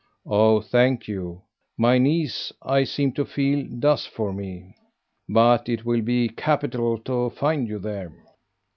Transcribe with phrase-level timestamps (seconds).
[0.25, 1.43] "Oh thank you.
[1.77, 4.73] My niece, I seem to feel, does for me.
[5.29, 8.11] But it will be capital to find you there."